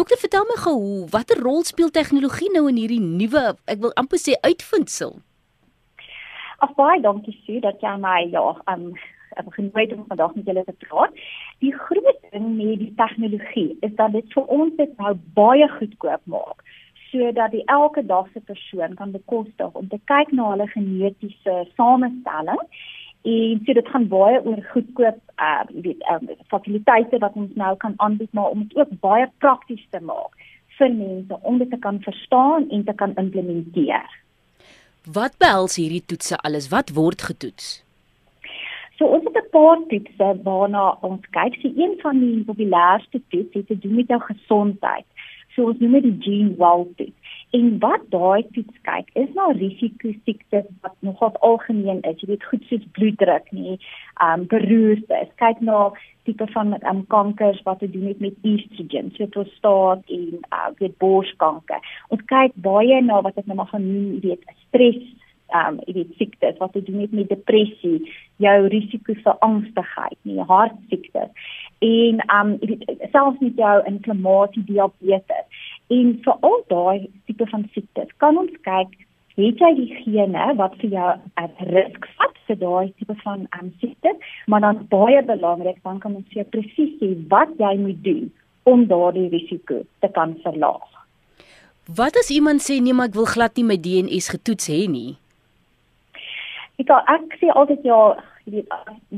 Dokter, 0.00 0.16
vertel 0.16 0.46
my 0.48 0.54
gou, 0.56 1.06
watter 1.12 1.36
rol 1.44 1.60
speel 1.68 1.90
tegnologie 1.92 2.46
nou 2.54 2.62
in 2.70 2.78
hierdie 2.80 3.02
nuwe, 3.04 3.42
ek 3.68 3.82
wil 3.82 3.90
amper 4.00 4.16
sê 4.16 4.32
uitvindsel? 4.48 5.10
Ag 6.64 6.70
baie 6.78 7.02
dankie 7.04 7.34
Sue 7.42 7.60
dat 7.60 7.84
jy 7.84 7.92
my 8.00 8.22
ja, 8.32 8.46
um 8.72 8.86
ek 9.36 9.44
begin 9.50 9.68
weet 9.74 9.92
om 9.92 10.06
vandag 10.08 10.32
met 10.38 10.48
julle 10.48 10.62
te 10.64 10.72
praat. 10.86 11.20
Die 11.60 11.74
groot 11.82 12.22
ding 12.30 12.48
met 12.54 12.80
die 12.80 12.88
tegnologie 12.96 13.76
is 13.84 13.92
dat 14.00 14.16
dit 14.16 14.32
vir 14.32 14.48
ons 14.56 14.72
dit 14.80 14.96
nou 15.04 15.12
baie 15.36 15.68
goedkoop 15.76 16.24
maak 16.32 16.64
sodat 17.10 17.52
die 17.52 17.66
elke 17.68 18.06
dag 18.06 18.32
se 18.32 18.40
persoon 18.48 18.96
kan 18.96 19.12
bekostig 19.12 19.76
om 19.76 19.92
te 19.92 20.00
kyk 20.08 20.32
na 20.32 20.52
hulle 20.54 20.70
genetiese 20.72 21.60
samestelling 21.76 22.64
en 23.22 23.60
so 23.66 23.72
dit 23.72 23.88
gaan 23.88 24.08
baie 24.08 24.38
oor 24.44 24.62
goedkoop 24.72 25.18
uh 25.48 25.64
jy 25.68 25.82
weet 25.88 26.06
um, 26.12 26.30
fasiliteite 26.52 27.18
wat 27.18 27.34
ons 27.34 27.52
nou 27.54 27.76
kan 27.76 27.94
aanbied 27.96 28.32
maar 28.32 28.54
om 28.54 28.64
dit 28.64 28.76
ook 28.76 28.96
baie 29.00 29.28
prakties 29.38 29.86
te 29.90 30.00
maak 30.00 30.36
vir 30.78 30.94
mense 30.96 31.38
om 31.42 31.58
dit 31.60 31.70
te 31.70 31.78
kan 31.78 32.00
verstaan 32.00 32.68
en 32.70 32.84
te 32.84 32.94
kan 32.96 33.14
implementeer. 33.20 34.08
Wat 35.04 35.36
behels 35.42 35.76
hierdie 35.80 36.04
toetse 36.12 36.38
alles? 36.46 36.68
Wat 36.72 36.92
word 36.96 37.22
getoets? 37.28 37.68
So 38.96 39.08
ons 39.16 39.24
het 39.24 39.36
'n 39.36 39.50
paar 39.50 39.78
toetse 39.90 40.28
waarna 40.44 40.84
ons 41.00 41.24
kyk. 41.36 41.54
So 41.60 41.68
een 41.76 41.94
van 42.00 42.20
die 42.20 42.44
populairste 42.44 43.20
toets 43.28 43.54
het 43.54 43.66
te 43.66 43.78
doen 43.78 43.94
met 43.94 44.08
jou 44.08 44.20
gesondheid. 44.20 45.06
So 45.54 45.64
ons 45.64 45.78
noem 45.78 45.92
dit 45.92 46.02
die 46.02 46.18
Gene 46.20 46.56
Wall 46.56 46.86
toets. 46.96 47.19
En 47.50 47.78
wat 47.82 48.02
daai 48.14 48.44
toets 48.54 48.76
kyk 48.86 49.08
is 49.18 49.30
na 49.34 49.48
risiko 49.58 50.12
siektes 50.24 50.66
wat 50.84 50.94
nogal 51.06 51.34
algemeen 51.48 52.02
is. 52.06 52.20
Jy 52.22 52.28
weet 52.30 52.46
goed 52.50 52.66
soos 52.68 52.84
bloeddruk 52.98 53.50
nie, 53.56 53.74
ehm 54.22 54.44
um, 54.44 54.46
beroerte. 54.52 55.18
Kyk 55.42 55.64
na 55.66 55.88
tipe 56.28 56.46
van 56.54 56.76
um, 56.92 57.00
kankers 57.06 57.62
wat 57.66 57.78
te 57.78 57.90
doen 57.90 58.06
het 58.06 58.20
met 58.20 58.38
estrogen, 58.52 59.10
so 59.16 59.26
prostaat 59.26 60.14
en 60.18 60.38
uh 60.38 60.68
weet 60.78 60.98
borskanker. 61.02 61.90
Ons 62.08 62.22
kyk 62.30 62.54
baie 62.54 63.00
na 63.02 63.18
wat 63.26 63.42
ek 63.42 63.50
nou 63.50 63.58
maar 63.58 63.72
genoem, 63.74 64.12
jy 64.20 64.28
weet, 64.28 64.54
stres 64.68 65.02
ehm 65.50 65.74
um, 65.74 65.80
jy 65.86 65.94
weet 65.98 66.12
siektes 66.18 66.58
wat 66.62 66.72
te 66.72 66.82
doen 66.86 67.00
het 67.02 67.12
met 67.12 67.28
depressie, 67.28 67.98
jou 68.38 68.58
risiko 68.70 69.14
vir 69.24 69.42
angstigheid, 69.46 70.18
nie 70.22 70.38
hartsiektes 70.52 71.50
en 71.80 72.20
ehm 72.20 72.52
um, 72.52 72.56
jy 72.60 72.76
weet 72.76 73.10
selfs 73.12 73.40
met 73.40 73.56
jou 73.56 73.76
inflammasie, 73.88 74.64
diabetes. 74.68 75.66
En 75.90 76.10
vir 76.24 76.36
al 76.48 76.60
daai 76.70 77.10
tipe 77.26 77.46
van 77.50 77.64
siektes 77.74 78.10
kan 78.22 78.38
ons 78.38 78.52
kyk 78.66 78.92
het 79.40 79.62
jy 79.62 79.70
die 79.78 79.94
gene 80.02 80.46
wat 80.58 80.74
vir 80.80 80.90
jou 80.90 81.10
'n 81.42 81.50
risiko 81.72 82.06
vat 82.18 82.36
vir 82.46 82.58
daai 82.62 82.92
tipe 82.98 83.14
van 83.24 83.46
ehm 83.50 83.64
um, 83.64 83.72
siekte, 83.80 84.12
maar 84.46 84.60
dan 84.60 84.86
baie 84.90 85.22
belangrik 85.22 85.82
dan 85.82 85.98
kan 85.98 86.14
ons 86.14 86.28
sê 86.34 86.44
presies 86.44 86.94
wat 87.28 87.48
jy 87.58 87.74
moet 87.78 88.04
doen 88.04 88.32
om 88.62 88.86
daardie 88.86 89.28
risiko 89.28 89.82
te 90.00 90.08
kan 90.08 90.36
verlaag. 90.42 90.90
Wat 91.96 92.16
as 92.16 92.30
iemand 92.30 92.62
sê 92.62 92.80
nee 92.80 92.92
maar 92.92 93.08
ek 93.10 93.18
wil 93.18 93.26
glad 93.26 93.56
nie 93.56 93.64
my 93.64 93.76
DNS 93.76 94.28
getoets 94.34 94.68
hê 94.70 94.86
nie? 94.90 95.16
Ek 96.78 96.90
ek 96.90 97.36
sê 97.40 97.50
altyd 97.50 97.82
ja, 97.84 98.00
jy 98.44 98.52
weet, 98.52 98.68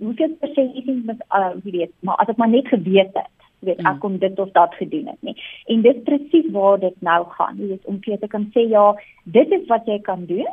hoeveel 0.00 0.36
persent 0.40 1.04
met 1.04 1.20
uh 1.30 1.52
jy 1.64 1.70
weet, 1.78 1.92
maar 2.00 2.16
as 2.22 2.28
ek 2.28 2.36
maar 2.36 2.48
net 2.48 2.68
geweet 2.68 3.12
het, 3.14 3.34
weet, 3.68 3.80
ek 3.86 3.98
kom 4.02 4.18
dit 4.22 4.38
of 4.38 4.52
dat 4.56 4.74
gedoen 4.80 5.08
het 5.12 5.22
nie. 5.26 5.36
En 5.72 5.82
dit 5.86 6.04
presies 6.04 6.50
waar 6.52 6.78
dit 6.82 7.00
nou 7.00 7.20
gaan. 7.36 7.58
Jy 7.58 7.72
weet, 7.74 7.88
om 7.90 8.00
vir 8.04 8.20
te 8.20 8.30
kan 8.30 8.46
sê 8.54 8.66
ja, 8.70 8.92
dit 9.24 9.56
is 9.58 9.66
wat 9.72 9.88
jy 9.90 9.98
kan 10.06 10.26
doen 10.30 10.48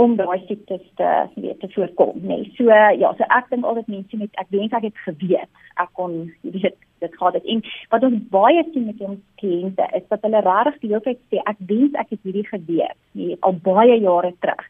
om 0.00 0.14
daai 0.16 0.40
siektes 0.46 0.84
te 0.96 1.08
weet 1.34 1.60
te 1.60 1.68
voorkom, 1.74 2.16
nê. 2.22 2.38
Nee. 2.38 2.52
So 2.56 2.70
ja, 2.72 3.12
so 3.18 3.28
ek 3.28 3.50
dink 3.52 3.66
altyd 3.68 3.90
mense 3.92 4.16
met 4.16 4.40
ek 4.40 4.48
dink 4.54 4.72
ek 4.72 4.88
het 4.88 5.04
geweet. 5.04 5.50
Ek 5.82 5.92
kon 5.98 6.24
weet 6.40 6.78
dit 7.02 7.16
gaan 7.18 7.34
dit 7.34 7.48
en 7.54 7.62
wat 7.90 8.04
ons 8.06 8.24
baie 8.30 8.62
sien 8.72 8.86
met 8.86 9.00
ons 9.02 9.20
kliënte 9.42 9.86
is 9.98 10.04
dat 10.12 10.22
hulle 10.26 10.42
regtig 10.46 10.80
die 10.82 10.90
hele 10.92 11.04
tyd 11.06 11.20
sê 11.32 11.42
ek 11.50 11.62
dink 11.70 11.96
ek 11.98 12.12
het 12.14 12.28
hierdie 12.28 12.46
geweet, 12.46 12.98
nie 13.18 13.36
al 13.40 13.56
baie 13.66 13.98
jare 13.98 14.32
terug 14.44 14.62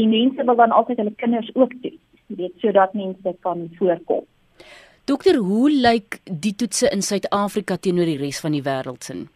en 0.00 0.14
mense 0.14 0.46
wil 0.48 0.58
dan 0.60 0.74
altyd 0.74 1.02
hulle 1.02 1.14
kinders 1.22 1.50
ook 1.54 1.74
doen, 1.82 1.98
weet, 2.38 2.54
sodat 2.62 2.96
mense 2.98 3.34
kan 3.46 3.68
voorkom. 3.78 4.24
Dokter, 5.04 5.36
hoe 5.36 5.70
lyk 5.70 6.16
die 6.24 6.54
toetse 6.56 6.88
in 6.88 7.02
Suid-Afrika 7.04 7.76
teenoor 7.76 8.08
die 8.08 8.16
res 8.16 8.38
van 8.40 8.54
die 8.56 8.62
wêreld 8.64 9.04
sin? 9.04 9.26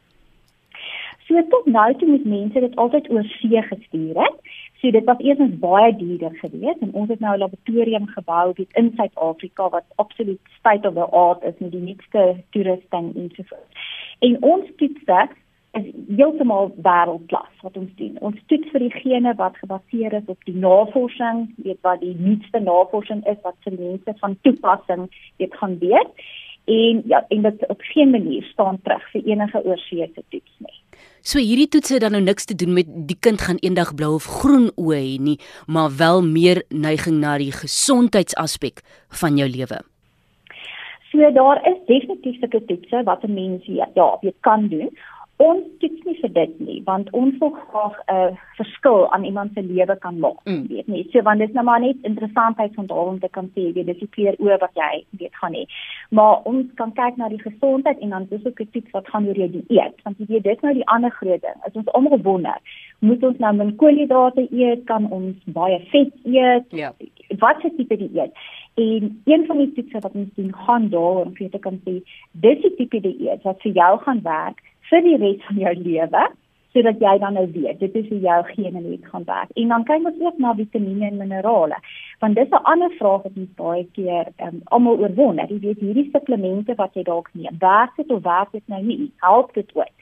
So 1.26 1.42
tot 1.52 1.66
nou 1.68 1.90
toe 2.00 2.06
moet 2.08 2.24
mense 2.24 2.62
dit 2.64 2.78
altyd 2.80 3.10
oor 3.12 3.26
see 3.34 3.60
gestuur 3.66 4.16
het. 4.16 4.38
So 4.80 4.88
dit 4.96 5.04
was 5.04 5.20
eers 5.20 5.58
baie 5.60 5.90
duurder 5.98 6.32
geweest 6.40 6.80
en 6.86 6.94
ons 6.96 7.12
het 7.12 7.20
nou 7.20 7.34
'n 7.34 7.42
laboratorium 7.42 8.06
gebou 8.14 8.54
dit 8.54 8.80
in 8.80 8.88
Suid-Afrika 8.96 9.68
wat 9.68 9.84
absoluut 10.04 10.40
state 10.58 10.88
of 10.88 10.94
the 10.94 11.08
art 11.24 11.44
is 11.44 11.58
met 11.58 11.72
die 11.72 11.84
nuutste 11.84 12.24
toerusting 12.50 13.12
en 13.16 13.30
so 13.36 13.42
voort. 13.42 13.84
En 14.20 14.42
ons 14.42 14.64
toetse 14.76 15.28
is 15.76 15.84
heeltemal 16.16 16.70
wêreldklas 16.82 17.62
wat 17.62 17.76
ons 17.76 17.90
doen. 18.00 18.16
Ons 18.24 18.40
toets 18.50 18.72
vir 18.72 18.86
diegene 18.86 19.34
wat 19.36 19.56
gebaseer 19.60 20.16
is 20.16 20.32
op 20.32 20.40
die 20.48 20.56
navorsing, 20.56 21.46
weet 21.64 21.80
wat 21.86 22.00
die 22.00 22.14
nuutste 22.16 22.60
navorsing 22.64 23.24
is 23.28 23.40
wat 23.44 23.56
vir 23.66 23.76
mense 23.76 24.14
van 24.22 24.36
toepassing 24.46 25.08
weet 25.36 25.56
gaan 25.60 25.78
weet. 25.82 26.28
En 26.68 27.02
ja, 27.08 27.22
en 27.28 27.42
dit 27.42 27.66
op 27.68 27.84
geen 27.92 28.10
manier 28.10 28.44
staan 28.52 28.80
terug 28.82 29.04
vir 29.12 29.24
enige 29.32 29.64
oorseese 29.64 30.22
toets 30.28 30.54
nie. 30.64 30.76
So 31.20 31.40
hierdie 31.40 31.68
toets 31.68 31.92
het 31.92 32.00
dan 32.04 32.16
nou 32.16 32.22
niks 32.24 32.48
te 32.48 32.56
doen 32.56 32.72
met 32.76 32.88
die 33.08 33.16
kind 33.20 33.40
gaan 33.40 33.60
eendag 33.60 33.94
blou 33.94 34.14
of 34.16 34.26
groen 34.40 34.70
oë 34.76 34.98
hê 34.98 35.14
nie, 35.20 35.38
maar 35.66 35.92
wel 35.98 36.22
meer 36.24 36.62
neiging 36.68 37.20
na 37.20 37.36
die 37.40 37.52
gesondheidsaspek 37.52 38.82
van 39.20 39.36
jou 39.40 39.48
lewe. 39.48 39.80
So 41.08 41.30
daar 41.32 41.60
is 41.68 41.78
definitief 41.88 42.36
sulke 42.40 42.60
toetse 42.68 43.02
wat 43.04 43.24
'n 43.24 43.34
mens 43.34 43.64
ja, 43.64 43.88
weet 44.20 44.36
kan 44.40 44.68
doen 44.68 44.90
ons 45.38 45.66
toets 45.78 46.06
nie 46.06 46.16
vir 46.20 46.32
dit 46.34 46.54
nie 46.66 46.76
want 46.86 47.10
ons 47.18 47.34
wil 47.40 47.52
graag 47.56 47.96
'n 47.98 48.14
uh, 48.14 48.30
verskil 48.58 49.06
aan 49.14 49.24
iemand 49.24 49.52
se 49.54 49.62
lewe 49.62 49.96
kan 50.04 50.18
maak 50.18 50.40
mm. 50.44 50.66
weet 50.68 50.86
nie. 50.86 51.06
So 51.12 51.22
want 51.22 51.38
dit 51.38 51.48
is 51.48 51.54
nou 51.54 51.64
maar 51.64 51.80
net 51.80 51.96
interessantheid 52.02 52.74
van 52.74 52.86
daar 52.86 53.06
om 53.12 53.20
te 53.20 53.28
kan 53.28 53.50
sê 53.54 53.72
weet 53.72 53.86
dis 53.86 54.02
die 54.02 54.08
kleur 54.16 54.34
oor 54.38 54.58
wat 54.58 54.74
jy 54.74 55.04
weet 55.10 55.34
gaan 55.40 55.54
hê. 55.54 55.64
Maar 56.10 56.42
ons 56.42 56.66
kan 56.74 56.92
kyk 56.92 57.16
na 57.16 57.28
die 57.28 57.42
gesondheid 57.42 57.98
en 57.98 58.10
dan 58.10 58.26
dis 58.30 58.46
ook 58.46 58.60
'n 58.60 58.70
toets 58.72 58.90
wat 58.90 59.08
gaan 59.08 59.28
oor 59.28 59.38
jou 59.38 59.50
dieet 59.50 59.94
want 60.04 60.18
jy 60.18 60.26
weet 60.26 60.44
dis 60.44 60.60
nou 60.60 60.74
die 60.74 60.88
ander 60.88 61.10
groot 61.10 61.42
ding. 61.42 61.58
As 61.66 61.72
ons 61.72 61.92
almal 61.92 62.22
wonder 62.22 62.58
moet 62.98 63.22
ons 63.22 63.38
nou 63.38 63.54
min 63.54 63.76
koolhidrate 63.76 64.48
eet? 64.50 64.84
Kan 64.84 65.10
ons 65.10 65.36
baie 65.44 65.78
vet 65.90 66.12
eet? 66.24 66.66
Ja. 66.70 66.92
Wat 67.38 67.64
is 67.64 67.76
tipe 67.76 67.96
dieet 67.96 68.32
en 68.78 69.22
een 69.24 69.46
van 69.46 69.62
die 69.62 69.70
toetse 69.76 70.02
wat 70.04 70.14
ons 70.14 70.34
doen 70.34 70.52
gaan 70.64 70.90
daaroor 70.94 71.26
om 71.26 71.34
te 71.34 71.62
kan 71.66 71.80
sê 71.84 71.98
dis 72.44 72.60
die 72.64 72.74
tipe 72.80 73.00
dieet 73.06 73.42
wat 73.48 73.62
vir 73.64 73.72
jou 73.80 73.94
gaan 74.04 74.20
werk 74.26 74.62
vir 74.90 75.02
die 75.06 75.16
res 75.24 75.40
van 75.48 75.64
jou 75.64 75.74
lewe 75.86 76.28
sodat 76.76 77.00
jy 77.00 77.14
dan 77.18 77.34
nou 77.38 77.46
weet 77.54 77.80
dit 77.80 77.94
is 78.00 78.08
hoe 78.12 78.20
jou 78.20 78.38
gene 78.52 78.80
net 78.80 79.06
gaan 79.10 79.24
werk. 79.24 79.50
En 79.60 79.72
dan 79.72 79.84
kyk 79.88 80.06
ons 80.10 80.20
ook 80.20 80.38
na 80.38 80.54
vitamiene 80.54 81.08
en 81.08 81.16
minerale. 81.16 81.78
Want 82.20 82.36
dis 82.36 82.50
'n 82.50 82.64
ander 82.72 82.90
vraag 82.98 83.22
wat 83.22 83.36
ons 83.36 83.54
baie 83.56 83.86
keer 83.92 84.26
um, 84.46 84.60
almal 84.64 84.98
oorwonder. 84.98 85.48
Jy 85.48 85.58
weet 85.60 85.80
hierdie 85.80 86.08
supplemente 86.12 86.74
wat 86.74 86.94
jy 86.94 87.02
dalk 87.02 87.30
neem, 87.32 87.56
werk 87.58 87.96
dit 87.96 88.10
of 88.10 88.22
werk 88.22 88.52
dit 88.52 88.66
nou 88.66 88.82
nie? 88.82 89.10
Help 89.16 89.54
dit 89.54 89.70
ooit? 89.74 89.94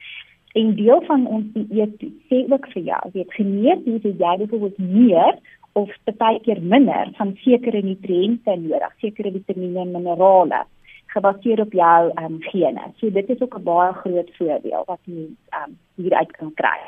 En 0.53 0.75
deel 0.75 1.01
van 1.01 1.27
ons 1.27 1.45
dieet 1.53 2.03
sê 2.29 2.45
ook 2.49 2.67
vir 2.73 2.83
jou, 2.83 3.09
weet 3.13 3.33
genees 3.33 3.79
jy 3.85 3.97
jy 4.03 4.37
byvoorbeeld 4.37 4.77
meer 4.77 5.39
of 5.77 5.89
baie 6.17 6.39
keer 6.45 6.61
minder 6.61 7.11
van 7.19 7.35
sekere 7.43 7.81
nutriënte 7.85 8.55
nodig, 8.63 8.93
sekere 9.03 9.31
vitamiene 9.31 9.83
en 9.85 9.93
minerale 9.93 10.63
gebaseer 11.13 11.61
op 11.61 11.73
jou 11.73 11.99
ehm 12.09 12.25
um, 12.25 12.37
gene. 12.51 12.91
So 12.99 13.09
dit 13.11 13.29
is 13.29 13.41
ook 13.41 13.57
'n 13.57 13.63
baie 13.63 13.93
groot 13.93 14.29
voordeel 14.37 14.83
wat 14.85 14.99
jy 15.03 15.27
ehm 15.49 15.63
um, 15.63 15.77
hieruit 15.95 16.31
kan 16.37 16.53
kry. 16.53 16.79